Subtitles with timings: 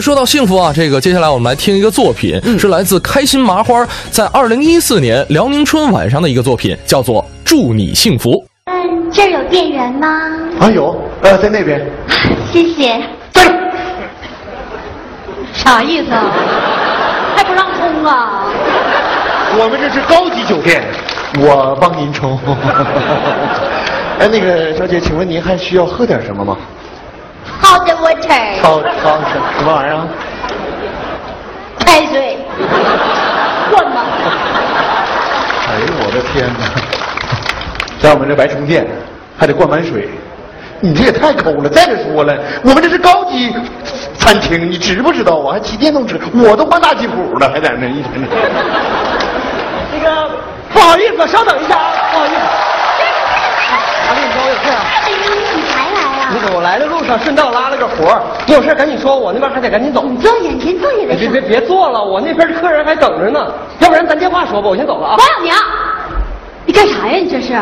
[0.00, 8.30] 说到幸福啊，这个接下来我们来听一个作品，是来自开心麻花在二零一四年辽宁春晚上的一个作品，叫做《祝你幸福》。
[8.66, 10.08] 嗯，这儿有电源吗？
[10.58, 11.84] 啊有，呃，在那边。
[12.52, 13.00] 谢谢。
[13.32, 13.52] 在这。
[15.52, 16.32] 啥意思啊？
[17.36, 18.46] 还不让通啊？
[19.58, 20.82] 我们这是高级酒店，
[21.38, 22.38] 我帮您充。
[24.18, 26.56] 哎，那个小姐，请问您还需要喝点什么吗？
[27.60, 27.89] 好的
[28.30, 28.62] water。
[28.62, 30.06] 好，好，什什么玩意儿啊？
[31.84, 32.38] 开水。
[33.70, 34.02] 灌吗。
[35.68, 36.64] 哎呦，我的天哪！
[38.00, 38.86] 在我们这白充电，
[39.38, 40.08] 还得灌满水，
[40.80, 41.68] 你这也太抠了。
[41.68, 43.54] 再者说了，我们这是高级
[44.16, 45.52] 餐厅，你知不知道啊？
[45.54, 48.28] 还骑电动车，我都换大吉普了，还在那一天。
[49.92, 50.30] 那个
[50.72, 52.36] 不好意思，稍等一下啊，不好意思。
[54.08, 54.80] 阿丽，你找我有事啊？
[55.04, 55.08] 哎，
[55.54, 55.74] 你才
[56.70, 60.04] 来的路上顺道拉了个活儿，你有事赶紧说，我那边还得赶紧走。
[60.04, 61.28] 你坐下，你先坐下再说。
[61.28, 65.16] 别别别坐了，我那边客人还等着呢，要不然咱电话说吧，我先走了啊。
[65.18, 65.52] 王小明，
[66.64, 67.16] 你干啥呀？
[67.16, 67.58] 你这是？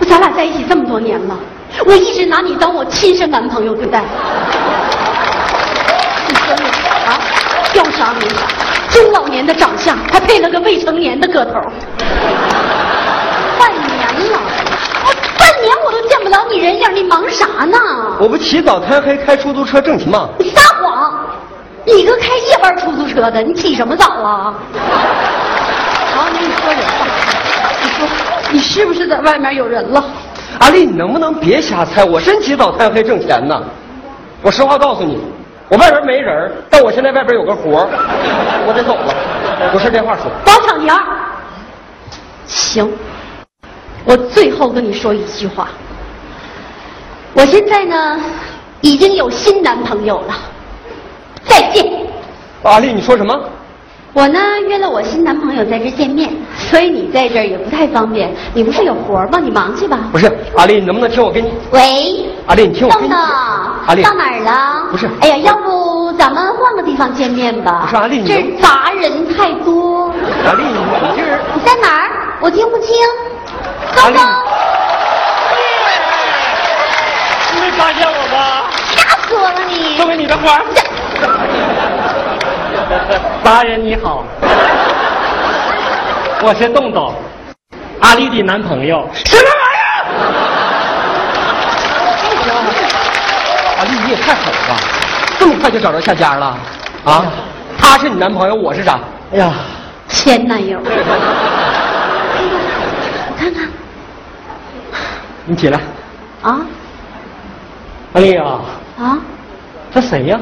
[0.00, 1.38] 不咱俩在一起这么多年了，
[1.86, 4.02] 我一直拿你当我亲生男朋友对待。
[6.26, 6.64] 你说你
[7.06, 7.20] 啊，
[7.74, 8.48] 要啥没啥，
[8.90, 11.52] 中老年的长相，还配了个未成年的个头。
[13.60, 14.40] 半年了，
[15.04, 17.78] 我半年我都见不了你人影，你忙啥呢？
[18.20, 20.28] 我不起早贪黑开出租车挣钱吗？
[20.38, 21.26] 你撒谎！
[21.86, 24.54] 你个开夜班出租车的，你起什么早啊？
[26.14, 27.06] 好，你说人话，
[27.82, 28.06] 你说
[28.52, 30.04] 你是不是在外面有人了？
[30.58, 32.04] 阿丽，你能不能别瞎猜？
[32.04, 33.62] 我真起早贪黑挣钱呢。
[34.42, 35.18] 我实话告诉你，
[35.70, 37.88] 我外边没人，但我现在外边有个活儿，
[38.66, 39.14] 我得走了。
[39.72, 40.30] 有事电话说。
[40.46, 41.00] 王小娘，
[42.46, 42.92] 行，
[44.04, 45.68] 我最后跟你说一句话，
[47.34, 48.20] 我现在呢
[48.80, 50.34] 已经有新男朋友了，
[51.44, 51.84] 再见。
[52.62, 53.34] 阿丽，你说什么？
[54.14, 54.38] 我呢
[54.68, 58.30] 约了我新男朋友在这见面，所以你在这儿也不太方便。
[58.52, 59.38] 你不是有活吗？
[59.42, 60.00] 你忙去吧。
[60.12, 61.50] 不是，阿丽，你能不能听我跟你？
[61.70, 64.90] 喂，阿丽，你听我阿丽到哪儿了？
[64.90, 67.84] 不是哎呀，要不咱们换个地方见面吧？
[67.84, 70.12] 不是阿丽你这杂人太多。
[70.44, 72.10] 阿丽，你你这人，你在哪儿？
[72.40, 72.94] 我听不清。
[73.96, 74.81] 阿丽东东，你没
[77.78, 78.64] 发现我吗？
[78.96, 79.96] 吓死我了你！
[79.96, 80.60] 送给你的花。
[83.42, 84.24] 达人你好，
[86.42, 87.14] 我是洞洞，
[88.00, 89.08] 阿丽的男朋友。
[89.14, 89.80] 什么玩意儿？
[93.78, 94.76] 阿丽，你也太狠了吧！
[95.38, 96.56] 这么快就找着下家了？
[97.04, 97.24] 啊？
[97.78, 98.98] 他是你男朋友，我是啥？
[99.32, 99.52] 哎呀，
[100.08, 100.78] 前男友。
[100.84, 100.90] 我
[103.38, 103.68] 看看
[105.44, 105.80] 你起来，
[106.42, 106.60] 啊
[108.14, 108.60] 阿丽啊，
[108.98, 109.18] 啊，
[109.90, 110.38] 他谁呀？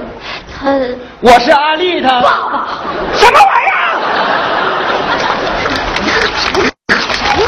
[0.52, 0.76] 他
[1.20, 2.68] 我是阿丽他爸爸。
[3.14, 3.80] 什么玩意儿？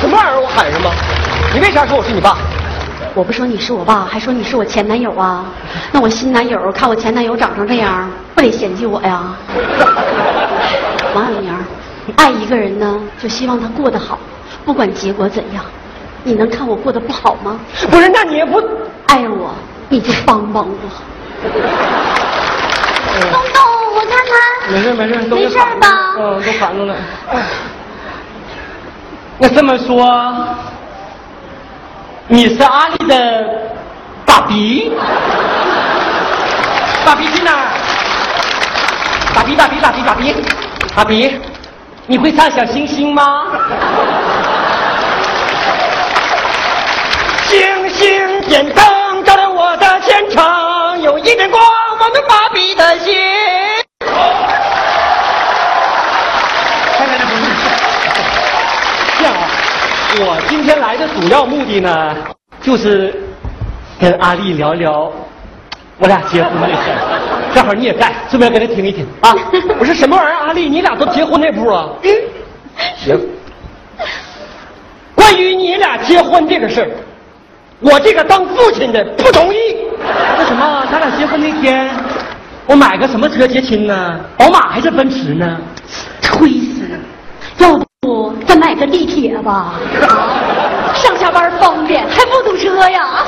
[0.00, 0.41] 什么玩意儿？
[0.41, 0.88] 我喊什么？
[1.53, 2.37] 你为啥说我是你爸？
[3.15, 5.44] 我不说你是我爸，还说你是我前男友啊？
[5.91, 9.34] 那我新男友看我前男友长成这样，不得嫌弃我呀？
[11.16, 11.59] 王小明儿，
[12.15, 14.21] 爱一个人呢，就希望他过得好，
[14.65, 15.65] 不管结果怎样。
[16.22, 17.59] 你能看我过得不好吗？
[17.91, 18.62] 不是，那你也不……
[19.09, 19.53] 爱我，
[19.92, 20.75] 你就帮帮我。
[23.30, 23.62] 东东，
[23.94, 24.72] 我看看。
[24.72, 26.94] 没事没事，都没事吧嗯，都喊着了。
[29.36, 30.47] 那这么说，
[32.26, 33.44] 你是阿丽的
[34.25, 34.91] 爸比？
[37.04, 37.66] 爸比去哪儿？
[39.34, 40.34] 爸比爸比爸比爸比，
[40.94, 41.38] 爸比，
[42.06, 43.44] 你会唱小星星吗？
[47.42, 48.82] 星星点灯
[51.32, 51.62] 一点光
[51.98, 53.15] 温暖爸比的心。
[59.19, 59.48] 这样啊，
[60.19, 62.15] 我今天来的主要目的呢，
[62.60, 63.15] 就是
[63.98, 65.10] 跟阿丽聊聊
[65.97, 67.50] 我俩结婚的事儿。
[67.54, 69.34] 正好你也在，顺便跟他听一听啊。
[69.80, 70.34] 我说什么玩意儿？
[70.48, 71.89] 阿丽，你俩都结婚那步啊？
[72.98, 73.18] 行。
[75.15, 76.91] 关于你俩结婚这个事儿，
[77.80, 79.72] 我这个当父亲的不同意。
[80.38, 80.84] 为什么？
[80.91, 81.91] 咱俩结婚那天，
[82.66, 84.20] 我买个什么车结亲呢？
[84.36, 85.56] 宝马还是奔驰呢？
[86.20, 86.82] 吹死！
[87.59, 89.74] 要不咱买个地铁吧？
[90.94, 93.24] 上下班方便，还不堵车呀？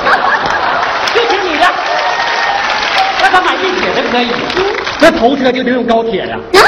[1.13, 1.65] 就听你的。
[3.21, 4.31] 那咱买地铁的可以，
[4.99, 6.37] 那头车就得用高铁呀。
[6.53, 6.59] 啊，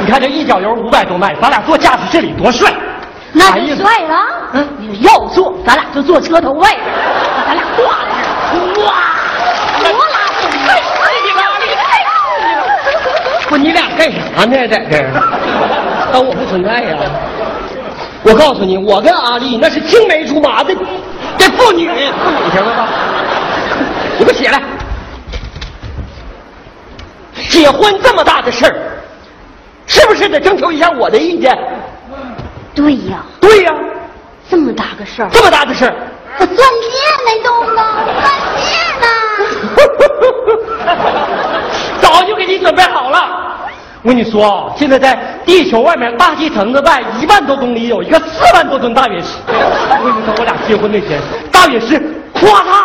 [0.00, 2.72] 你看这一脚油五百多迈，咱俩坐驾驶室里多帅！
[3.32, 4.16] 那就帅了。
[4.54, 6.68] 嗯你要坐，咱俩就坐车头位，
[7.36, 8.10] 把咱俩挂在
[8.52, 8.92] 这儿，哇，
[9.80, 10.50] 多拉风！
[10.52, 13.41] 太帅了，阿丽！
[13.52, 14.68] 干啥呢？
[14.68, 15.12] 在这儿
[16.12, 16.96] 当我不存在呀？
[18.24, 21.96] 我告诉你，我跟阿丽那是青梅竹马的的妇女，你
[22.50, 22.88] 行了吧？
[24.18, 24.62] 你给我起来！
[27.48, 28.74] 结婚这么大的事儿，
[29.86, 31.56] 是不是得征求一下我的意见？
[32.74, 33.72] 对呀，对呀，
[34.48, 35.94] 这么大个事儿，这么大的事儿，
[36.38, 36.64] 我钻戒
[37.26, 37.82] 没动呢，
[38.22, 38.64] 钻戒
[39.02, 39.06] 呢？
[42.12, 43.38] 早就给你准备好了。
[44.02, 45.16] 我跟你说啊，现在在
[45.46, 49.38] 地球外面大气层子外一万多公里有一个四万多吨大陨石。
[49.46, 51.20] 我跟你说，我俩结婚那天，
[51.50, 51.98] 大陨石
[52.34, 52.84] 咵嚓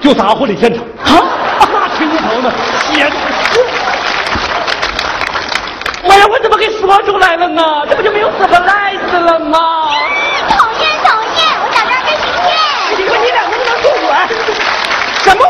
[0.00, 1.22] 就砸婚礼现场啊！
[1.60, 2.50] 那亲戚朋友们
[2.92, 3.10] 血
[6.08, 7.62] 哎呀，我怎么给说出来了呢？
[7.90, 9.58] 这不就没有 surprise 了吗？
[10.48, 14.08] 讨厌讨厌，我在这儿跟你你说你俩能不能住嘴？
[15.30, 15.44] 什么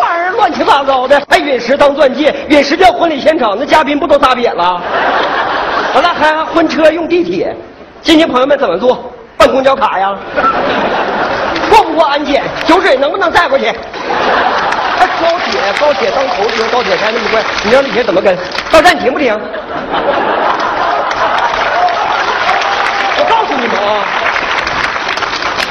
[0.53, 4.79] 乱七八糟的，还陨石当钻戒，陨石掉婚礼现场，那嘉宾不都擦瘪了？
[5.95, 7.57] 完了还婚车用地铁，
[8.03, 9.11] 亲戚朋友们怎么坐？
[9.39, 10.15] 办公交卡呀？
[11.71, 12.45] 过不过安检？
[12.67, 13.65] 酒水能不能带过去？
[13.65, 18.37] 还高铁，高铁当头车，高铁开那么快，你让李铁怎么跟？
[18.71, 19.33] 到站停不停？
[23.19, 24.05] 我告诉你们啊，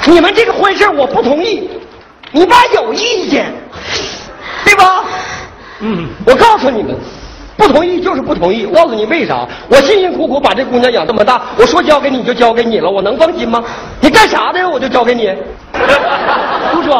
[0.05, 1.69] 你们这个婚事我不同意，
[2.31, 3.45] 你爸有意见，
[4.81, 5.03] 吧？
[5.79, 6.95] 嗯，我告诉你们，
[7.57, 8.65] 不同意就是不同意。
[8.65, 9.47] 我告诉你为啥？
[9.69, 13.63] 我辛辛苦苦把这姑娘养这么大，我说交给你就交给你了，我能放心吗？
[13.99, 15.33] 你干啥的我就交给你。
[16.73, 16.91] 叔叔，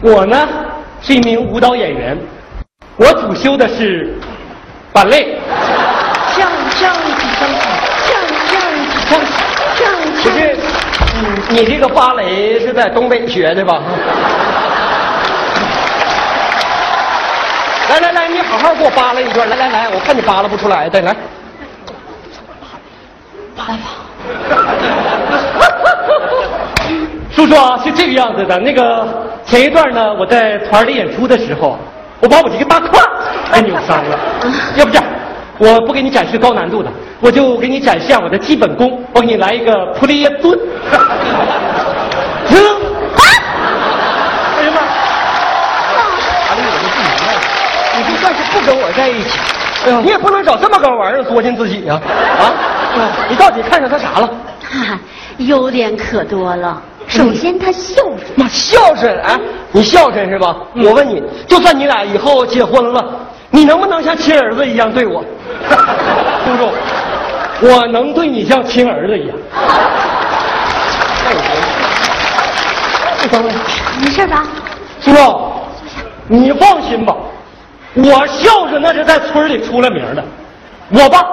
[0.00, 0.48] 我呢
[1.00, 2.18] 是一名舞蹈演员，
[2.96, 4.18] 我主修的是
[4.92, 5.38] 芭蕾。
[6.34, 6.42] 锵
[6.72, 7.48] 锵几声，
[8.04, 8.12] 锵
[8.50, 8.52] 锵
[8.90, 9.20] 几声，
[9.76, 9.80] 锵
[10.24, 10.56] 不是，
[11.16, 13.80] 嗯，你这个芭蕾是在东北学的吧？
[17.88, 19.48] 来来来，你好好给我扒拉一段。
[19.48, 21.14] 来来来，我看你扒拉不出来的，来。
[27.34, 28.58] 叔叔啊，是这个样子的。
[28.58, 29.06] 那个
[29.44, 31.78] 前一段呢，我在团里演出的时候，
[32.20, 32.98] 我把我这个大胯
[33.52, 34.18] 给扭伤了。
[34.76, 35.04] 要不这样，
[35.58, 36.90] 我不给你展示高难度的，
[37.20, 39.04] 我就给你展现我的基本功。
[39.12, 40.58] 我给你来一个普利耶蹲。
[42.48, 42.56] 嗯
[43.16, 43.20] 啊！
[44.56, 44.80] 哎呀妈！
[46.48, 47.40] 阿丽，我就不明白了，
[47.96, 49.30] 你就算是不跟我在一起，
[49.86, 52.00] 哎呀，你也不能找这么个玩意儿作践自己呀！
[52.38, 52.52] 啊，
[53.28, 54.30] 你到底看上他啥了？
[54.62, 54.98] 哈，
[55.38, 56.80] 优点可多了。
[57.08, 59.38] 首先他孝顺，妈孝顺哎！
[59.72, 60.56] 你孝顺是吧？
[60.76, 63.04] 我问你，就算你俩以后结婚了，
[63.50, 65.22] 你能不能像亲儿子一样对我？
[66.46, 66.70] 叔叔，
[67.60, 69.36] 我能对你像亲儿子一样。
[73.18, 73.54] 不等会儿，
[74.00, 74.44] 没事吧？
[75.00, 75.40] 叔叔，
[76.26, 77.14] 你放心吧，
[77.94, 80.24] 我孝顺那是在村里出了名的。
[80.90, 81.24] 我爸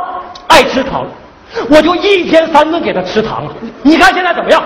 [0.47, 1.05] 爱吃糖，
[1.69, 3.45] 我就一天三顿给他吃糖。
[3.81, 4.63] 你看现在怎么样？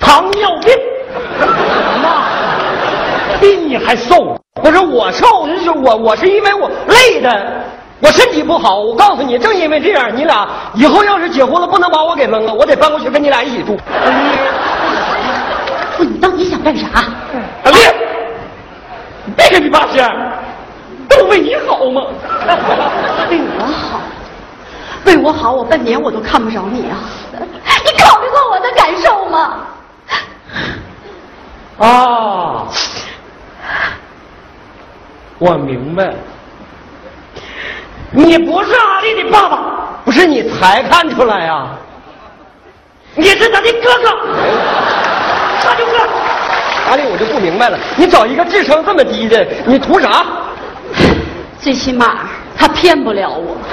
[0.00, 0.72] 糖尿病，
[2.02, 2.28] 妈，
[3.40, 4.40] 比你还瘦。
[4.62, 7.46] 不是我瘦，就是我，我是因为我累的，
[8.00, 8.78] 我身体不好。
[8.78, 13.76] 我告诉你，正因为这样，你俩以后要是结婚了，不能把我给扔了，我得搬过去跟你俩一起住。
[15.96, 16.86] 不，你到底想干啥？
[17.64, 17.78] 阿丽，
[19.24, 20.00] 你别跟你爸这
[21.18, 22.06] 样，都为你好嘛。
[23.30, 24.00] 为我好，
[25.04, 26.98] 为我好，我半年我都看不着你啊！
[27.84, 29.56] 你考虑过我的感受吗？
[31.78, 32.66] 啊，
[35.38, 36.14] 我明白了，
[38.10, 39.58] 你不是阿丽的爸爸，
[40.04, 41.68] 不是你才看出来呀、
[43.14, 44.10] 你是他的哥哥，
[45.62, 45.98] 大舅哥。
[46.90, 50.26] 阿丽，我就不明白了，你找一个智商这么低的，你图啥？
[51.60, 53.56] 最起码他骗不了我。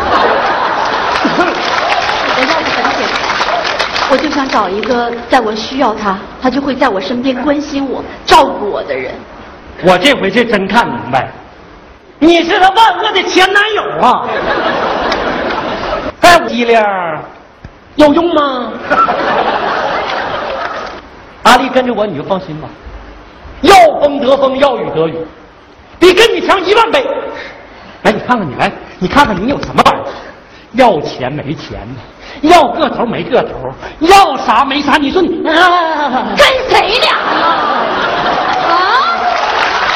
[2.38, 2.63] 我要的很
[2.98, 9.13] 简单，我就想找一个在我需要他，他就会在我身边关心我、照顾我的人。
[9.84, 11.30] 我这回是真看明白了，
[12.20, 14.27] 你是他万恶的前男友啊！
[16.20, 16.77] 再不机灵，
[17.96, 18.72] 有用吗？
[21.44, 22.68] 阿丽跟着我，你就放心吧。
[23.62, 25.15] 要风得风，要雨得雨，
[26.00, 27.06] 比跟你强一万倍。
[28.05, 30.05] 来，你看看你来，你看看你有什么玩意儿？
[30.74, 34.97] 要钱没钱的，要个头没个头，要啥没啥。
[34.97, 37.17] 你说你，啊、跟谁俩呀？
[38.69, 38.77] 啊！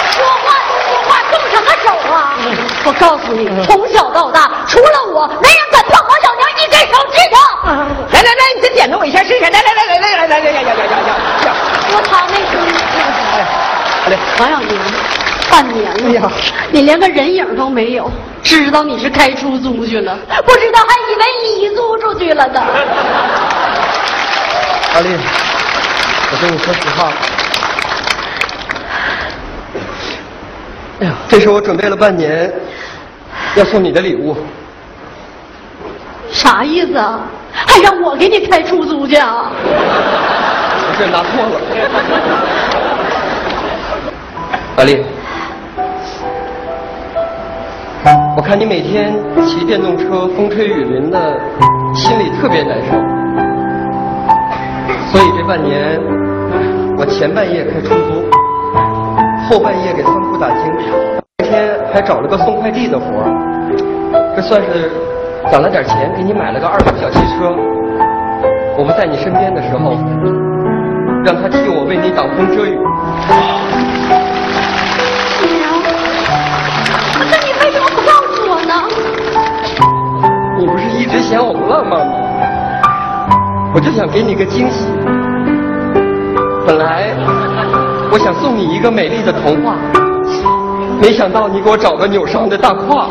[0.10, 2.34] 说话就说话，动什么手啊？
[2.86, 7.38] 我告诉你，从小到大，除了我，没人敢碰王小娘一根手指头。
[8.12, 9.42] 来来来，你再点着我一下试试。
[9.42, 11.12] 来来来来来来来来来来来来来。
[11.92, 12.54] 我讨那个
[14.10, 15.19] 来，王小娘，把
[15.60, 16.32] 半年了呀，
[16.72, 18.10] 你连个人影都没有，
[18.42, 21.24] 知道你是开出租去了，不知道还以为
[21.60, 22.62] 你租出去了呢。
[24.94, 25.10] 阿丽，
[26.32, 27.12] 我跟你说实话，
[31.02, 32.50] 哎呀，这是我准备了半年
[33.56, 34.38] 要送你的礼物。
[36.32, 37.20] 啥意思啊？
[37.52, 39.52] 还让我给你开出租去啊？
[40.88, 41.60] 不是拿错了，
[44.78, 45.04] 阿丽，
[48.38, 49.14] 我看你每天
[49.46, 51.38] 骑电动车风吹雨淋的，
[51.94, 52.94] 心里特别难受，
[55.12, 56.00] 所以这半年
[56.98, 58.24] 我前半夜开出租，
[59.50, 60.76] 后半夜给仓库打更，
[61.38, 64.90] 白天还找了个送快递的活儿，这算是
[65.52, 67.54] 攒了点钱，给你买了个二手小汽车。
[68.78, 69.92] 我不在你身边的时候，
[71.26, 72.80] 让他替我为你挡风遮雨。
[81.30, 82.14] 嫌我不浪漫吗？
[83.72, 84.88] 我就想给你个惊喜。
[86.66, 87.14] 本来
[88.12, 89.76] 我想送你一个美丽的童话，
[91.00, 93.10] 没想到你给我找个扭伤的大胯。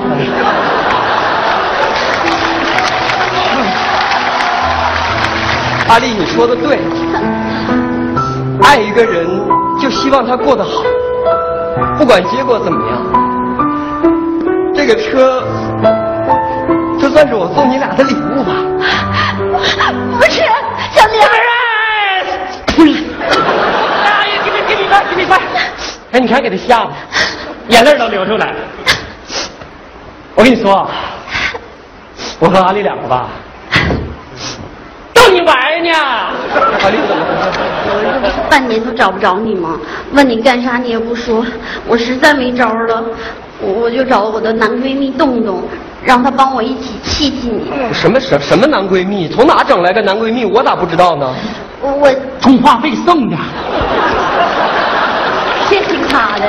[5.88, 6.80] 阿丽，你说的对，
[8.62, 9.28] 爱一个人
[9.80, 10.82] 就希望他过得好，
[11.96, 12.98] 不管结果怎么样。
[14.74, 15.40] 这个车，
[17.08, 18.52] 就算是我送你俩的礼物吧。
[20.18, 20.42] 不是，
[20.92, 21.18] 小玲。
[22.66, 23.02] 呸！
[24.04, 25.40] 哎呀，给你给你拍，给你拍！
[26.12, 26.90] 哎，你看给他吓的，
[27.68, 28.56] 眼泪都流出来了。
[30.34, 30.86] 我跟你说，
[32.38, 33.28] 我和阿丽两个吧，
[35.14, 35.90] 逗你玩呢。
[36.82, 37.52] 阿丽怎么了？
[37.86, 39.80] 我这不是半年都找不着你吗？
[40.12, 41.42] 问你干啥你也不说，
[41.86, 43.02] 我实在没招了，
[43.60, 45.66] 我我就找我的男闺蜜洞洞，
[46.04, 47.70] 让他帮我一起气气你。
[47.92, 49.28] 什么什什么男闺蜜？
[49.28, 50.44] 从哪整来个男闺蜜？
[50.44, 51.34] 我咋不知道呢？
[51.80, 53.36] 我我充话费送的。
[55.70, 56.48] 别听他的，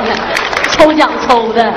[0.70, 1.72] 抽奖抽的。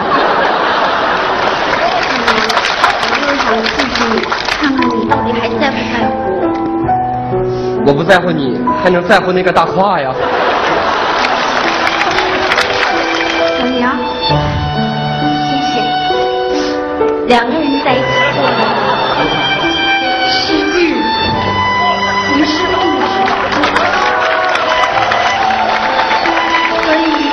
[3.05, 4.15] 我就是想气气你，
[4.61, 6.41] 看看你到底还在不在乎我。
[7.85, 10.09] 我不在乎你，还能在乎那个大胯呀？
[17.27, 18.03] 两个人在一起
[18.35, 18.57] 过的
[20.29, 21.01] 是日子，
[22.27, 23.05] 不是物质。
[26.83, 27.31] 所以，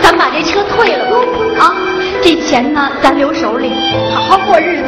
[0.00, 1.16] 咱把这车退了吧，
[1.58, 1.74] 啊，
[2.22, 3.72] 这钱呢，咱留手里，
[4.14, 4.84] 好好过日子。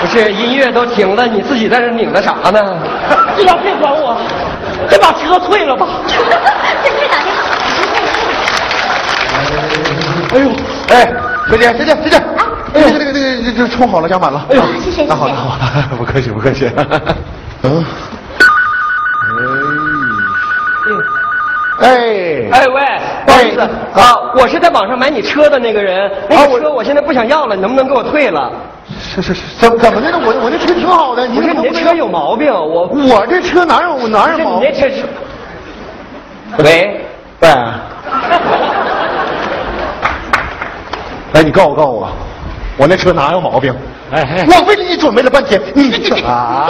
[0.00, 2.78] 不是，音乐都停了，你自己在这拧的啥呢？
[3.36, 4.16] 这要别管我，
[4.90, 5.86] 先把车退了吧。
[6.82, 7.42] 再去打电话。
[10.30, 10.50] 哎呦，
[10.90, 11.12] 哎，
[11.50, 12.16] 小姐，小姐，小姐，
[12.74, 14.44] 哎呦，这个这个这个这充好了，加满了。
[14.50, 16.70] 哎呦啊谢谢谢谢那好，那好，不客气不客气。
[17.62, 17.84] 嗯，
[21.80, 21.88] 哎，
[22.50, 22.82] 哎，哎喂，
[23.26, 28.50] 不好意思啊，我是在网上买你车的那个人，那个车我现在不想要了，你能不能给我退了？
[29.00, 30.18] 是是是，怎怎么的呢？
[30.24, 34.70] 我我这车挺好的，你不是你这车有毛病，我我这车哪有哪有毛病？
[34.70, 35.04] 你这车是。
[36.58, 37.00] 喂，
[37.40, 37.48] 喂，
[41.32, 42.08] 来，你告诉我告诉我，
[42.76, 43.74] 我那车哪有毛病？
[44.10, 46.68] 哎哎，我为你准备了半天，你 这啊？